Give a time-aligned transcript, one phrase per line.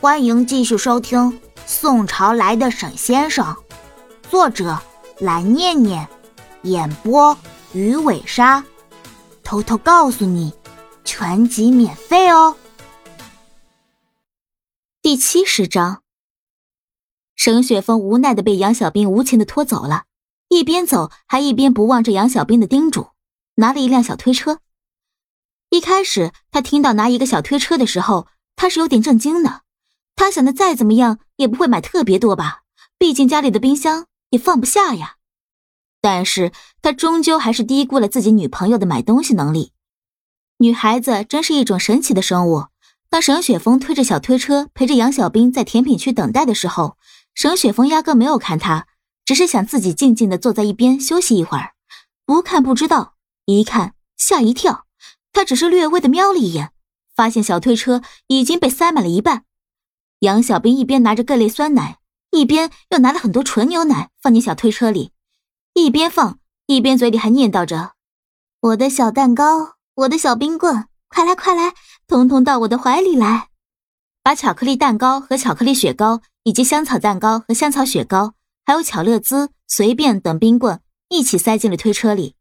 [0.00, 1.18] 欢迎继续收听
[1.66, 3.44] 《宋朝来的沈先生》，
[4.30, 4.80] 作者
[5.18, 6.08] 蓝念念，
[6.62, 7.36] 演播
[7.72, 8.64] 鱼尾鲨。
[9.42, 10.52] 偷偷告诉你，
[11.04, 12.56] 全集免费哦。
[15.02, 16.02] 第七十章，
[17.34, 20.04] 沈雪峰无奈的被杨小兵无情的拖走了，
[20.46, 23.08] 一边走还一边不忘着杨小兵的叮嘱，
[23.56, 24.60] 拿了一辆小推车。
[25.70, 29.62] 一开始他听到拿一个小推车的时候，他是有点震惊的。
[30.18, 32.62] 他想的再怎么样也不会买特别多吧，
[32.98, 35.14] 毕竟家里的冰箱也放不下呀。
[36.00, 36.50] 但是
[36.82, 39.72] 他终究还是低估了自己女朋友的买东西能力。
[40.58, 42.66] 女孩子真是一种神奇的生物。
[43.08, 46.98] 当沈雪峰推着小推车陪着杨小兵在甜品区等待的时候，
[47.34, 48.88] 沈雪峰压根没有看他，
[49.24, 51.74] 只是想自己静静的坐在一边休息一会儿。
[52.26, 53.14] 不看不知道，
[53.46, 54.84] 一看吓一跳。
[55.32, 56.72] 他只是略微的瞄了一眼，
[57.14, 59.44] 发现小推车已经被塞满了一半。
[60.20, 61.98] 杨小兵一边拿着各类酸奶，
[62.32, 65.12] 一边又拿了很多纯牛奶放进小推车里，
[65.74, 67.92] 一边放一边嘴里还念叨着
[68.60, 71.72] ：“我的小蛋糕，我的小冰棍，快来快来，
[72.08, 73.48] 通通到我的怀里来！”
[74.24, 78.34] 把巧克力蛋糕和巧克力雪糕，以及香草蛋糕和香草雪糕，
[78.66, 82.34] 还有巧乐兹、随便等冰棍一起塞进了推车里。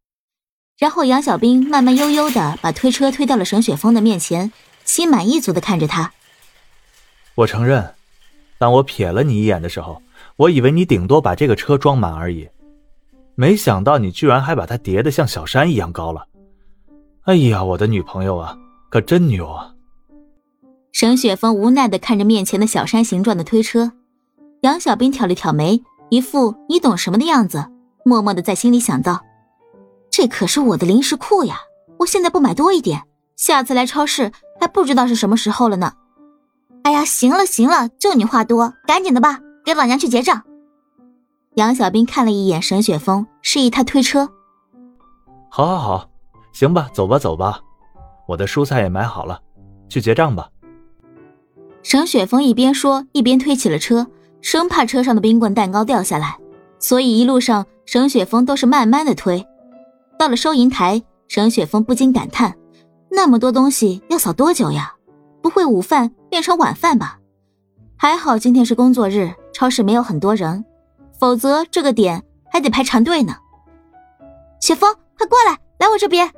[0.80, 4.52] 然后杨小兵慢慢悠悠的把推车推到了沈雪峰的面前，
[4.84, 6.14] 心满意足的看着他。
[7.38, 7.94] 我承认，
[8.58, 10.02] 当我瞥了你一眼的时候，
[10.38, 12.50] 我以为你顶多把这个车装满而已，
[13.36, 16.26] 没想到你居然还把它叠得像小山一样高了。
[17.26, 18.58] 哎呀，我的女朋友啊，
[18.90, 19.76] 可真牛啊！
[20.92, 23.92] 沈雪峰无奈的看着面前的小山形状的推车，
[24.62, 27.64] 杨小兵挑了挑眉，一副你懂什么的样子，
[28.04, 29.24] 默默的在心里想到：
[30.10, 31.60] 这可是我的零食库呀，
[32.00, 33.04] 我现在不买多一点，
[33.36, 35.94] 下次来超市还不知道是什么时候了呢。
[36.88, 40.42] 哎呀，行了行了，就你话多，赶紧的吧，给老娘去结账。
[41.56, 44.30] 杨小兵看了一眼沈雪峰，示意他推车。
[45.52, 46.10] 好，好，好，
[46.54, 47.60] 行吧，走吧，走吧，
[48.26, 49.42] 我的蔬菜也买好了，
[49.90, 50.48] 去结账吧。
[51.84, 54.08] 沈雪峰一边说，一边推起了车，
[54.40, 56.38] 生怕车上的冰棍蛋糕掉下来，
[56.80, 59.46] 所以一路上沈雪峰都是慢慢的推。
[60.18, 62.56] 到了收银台，沈雪峰不禁感叹：
[63.12, 64.94] 那么多东西要扫多久呀？
[65.48, 67.20] 不会午饭变成晚饭吧？
[67.96, 70.66] 还好今天是工作日，超市没有很多人，
[71.18, 72.22] 否则这个点
[72.52, 73.38] 还得排长队呢。
[74.60, 76.30] 雪峰，快过来，来我这边。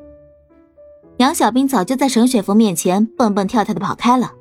[1.18, 4.32] 杨小兵早就在沈雪峰面前蹦蹦跳跳的跑开了，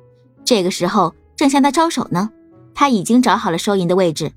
[0.45, 2.29] 这个时候正向他招手呢。
[2.75, 4.33] 他已经找好了收银的位置。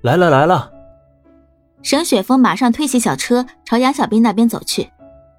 [0.00, 0.72] 来了来了。
[1.82, 4.90] 沈雪峰马上推起小车朝杨小兵那边走去，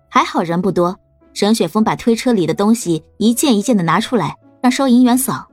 [0.09, 1.00] 还好人不多。
[1.33, 5.47] 沈雪峰把推车里的东西一件一件的拿出来，让收银员扫。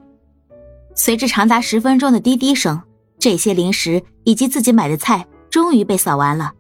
[0.95, 2.81] 随着长达十分钟的滴滴声，
[3.19, 6.53] 这些零食以及自己买的菜终于被扫完了。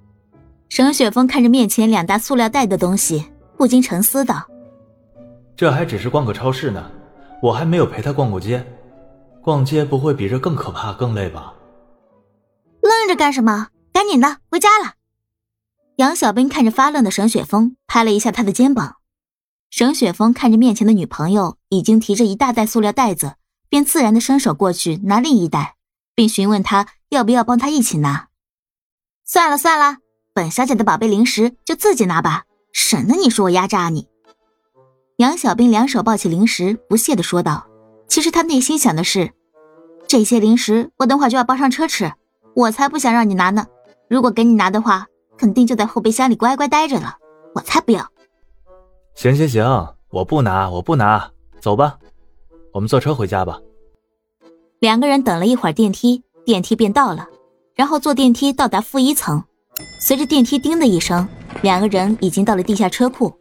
[0.69, 3.26] 沈雪峰看着面前两大塑料袋的东西，
[3.56, 4.47] 不禁沉思道
[5.56, 6.91] ：“这还只是逛个超市呢，
[7.42, 8.64] 我还没有陪他逛过街。
[9.42, 11.52] 逛街不会比这更可怕、更累吧？”
[12.81, 13.69] 愣着干什么？
[13.92, 14.94] 赶紧的，回家了。
[15.97, 18.97] 杨小兵看着发愣的沈雪峰，拍了一下他的肩膀。
[19.70, 23.36] 沈雪峰看着面前的女朋友已经提着一大袋塑料袋子，
[23.69, 25.76] 便自然的伸手过去拿另一袋，
[26.14, 28.28] 并询问他要不要帮他一起拿。
[29.25, 29.98] 算了算了，
[30.34, 34.08] 本小姐的宝贝零食就自己拿吧，省得你说我压榨你。
[35.19, 37.66] 杨小兵两手抱起零食，不屑的说道。
[38.08, 39.31] 其实他内心想的是，
[40.08, 42.12] 这些零食我等会就要抱上车吃，
[42.56, 43.69] 我才不想让你拿呢。
[44.08, 45.06] 如果给你拿的话，
[45.38, 47.19] 肯定就在后备箱里乖乖待着了，
[47.54, 48.10] 我才不要。
[49.15, 51.98] 行行行，我不拿，我不拿，走吧，
[52.72, 53.60] 我们坐车回家吧。
[54.78, 57.26] 两个人等了一会儿电梯，电梯便到了，
[57.75, 59.44] 然后坐电梯到达负一层。
[60.00, 61.28] 随着电梯叮的一声，
[61.60, 63.32] 两个人已经到了地下车库。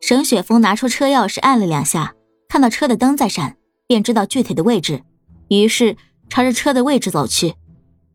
[0.00, 2.14] 沈雪峰拿出车钥匙按了两下，
[2.48, 3.56] 看到车的灯在闪，
[3.88, 5.02] 便知道具体的位置，
[5.48, 5.96] 于是
[6.28, 7.56] 朝着车的位置走去。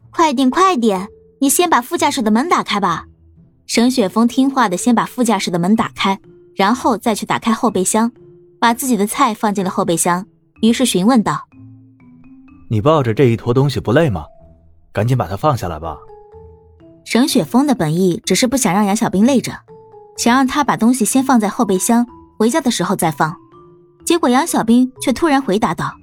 [0.09, 1.09] 快点，快点，
[1.41, 3.07] 你先把副驾驶的门打开吧。
[3.65, 6.19] 沈雪峰听话的先把副驾驶的门打开。
[6.55, 8.11] 然后再去打开后备箱，
[8.59, 10.25] 把自己的菜放进了后备箱。
[10.61, 11.47] 于是询问道
[12.69, 14.25] ：“你抱着这一坨东西不累吗？
[14.91, 15.97] 赶紧把它放下来吧。”
[17.05, 19.51] 沈雪峰的本意只是不想让杨小兵累着，
[20.17, 22.07] 想让他把东西先放在后备箱，
[22.38, 23.35] 回家的时候再放。
[24.05, 25.94] 结果杨小兵却突然回答道：“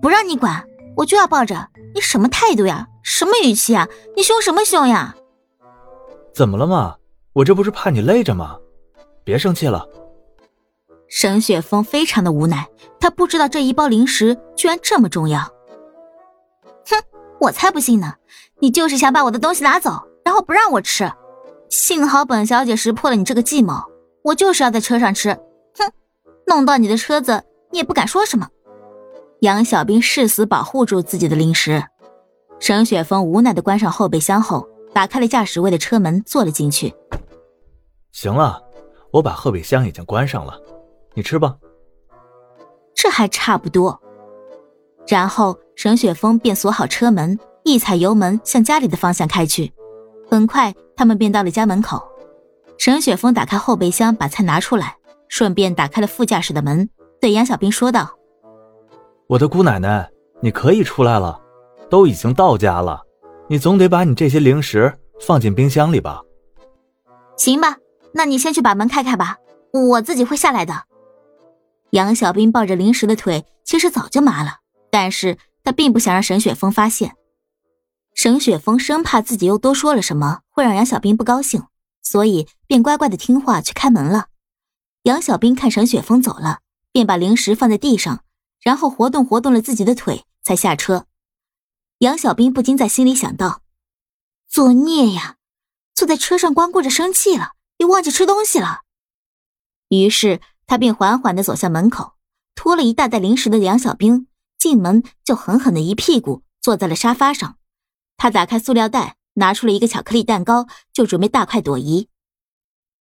[0.00, 0.64] 不让你管，
[0.96, 1.68] 我就要抱着。
[1.94, 2.86] 你什么态度呀？
[3.02, 3.88] 什么语气啊？
[4.16, 5.16] 你凶什么凶呀？”
[6.32, 6.96] 怎么了嘛？
[7.32, 8.56] 我这不是怕你累着吗？
[9.28, 9.86] 别生气了。
[11.06, 12.66] 沈雪峰非常的无奈，
[12.98, 15.40] 他不知道这一包零食居然这么重要。
[16.86, 16.96] 哼，
[17.38, 18.14] 我才不信呢！
[18.58, 19.90] 你就是想把我的东西拿走，
[20.24, 21.12] 然后不让我吃。
[21.68, 23.74] 幸好本小姐识破了你这个计谋，
[24.22, 25.34] 我就是要在车上吃。
[25.74, 25.92] 哼，
[26.46, 28.48] 弄到你的车子，你也不敢说什么。
[29.40, 31.84] 杨小兵誓死保护住自己的零食。
[32.60, 36.94] 沈雪峰无奈的关上后备箱后，打开了驾驶位的车门，坐了进去。
[38.10, 38.62] 行了，
[39.10, 40.60] 我把后备箱已经关上了。
[41.14, 41.56] 你吃吧，
[42.94, 44.00] 这还差不多。
[45.06, 49.72] 然后沈雪峰便锁好车门，一踩油门向家里的方向开去。
[50.30, 52.06] 很快，他们便到了家门口。
[52.76, 54.96] 沈雪峰打开后备箱，把菜拿出来，
[55.28, 56.88] 顺便打开了副驾驶的门，
[57.20, 58.14] 对杨小兵说道
[59.26, 60.08] ：“我的姑奶奶，
[60.40, 61.40] 你可以出来了，
[61.88, 63.02] 都已经到家了，
[63.48, 66.22] 你总得把你这些零食放进冰箱里吧
[67.36, 67.76] ？”“行吧，
[68.18, 69.38] 那你先去把门开开吧，
[69.72, 70.86] 我自己会下来的。”
[71.90, 74.58] 杨小兵抱着零食的腿其实早就麻了，
[74.90, 77.14] 但是他并不想让沈雪峰发现。
[78.14, 81.62] 沈雪峰生怕自己又多说了什么会让杨小兵不高兴，
[82.02, 84.26] 所以便乖乖的听话去开门了。
[85.04, 86.58] 杨小兵看沈雪峰走了，
[86.90, 88.24] 便把零食放在地上，
[88.60, 91.06] 然后活动活动了自己的腿，才下车。
[91.98, 93.62] 杨小兵不禁在心里想到：
[94.48, 95.36] 作孽呀！
[95.94, 98.82] 坐在车上光顾着生气了，又忘记吃东西了。
[99.88, 100.40] 于是。
[100.70, 102.12] 他便缓缓的走向门口，
[102.54, 104.26] 拖了一大袋零食的杨小兵
[104.58, 107.56] 进门就狠狠的一屁股坐在了沙发上。
[108.18, 112.10] 他打开塑料袋，拿出了一个巧克力蛋糕，就准备大快朵颐。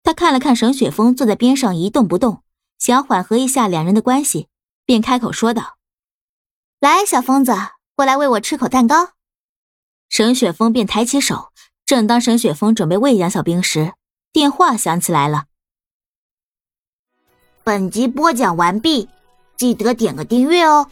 [0.05, 2.44] 他看了看沈雪峰坐在边上一动不动，
[2.79, 4.46] 想缓和一下两人的关系，
[4.84, 5.79] 便开口说道
[6.79, 7.52] ：“来，小疯子，
[7.96, 9.14] 过来喂我吃口蛋糕。”
[10.08, 11.52] 沈雪峰便抬起手，
[11.84, 13.94] 正当沈雪峰准备喂杨小兵时，
[14.36, 15.46] 电话响起来了。
[17.64, 19.08] 本集播讲完毕，
[19.56, 20.90] 记得点个订阅哦。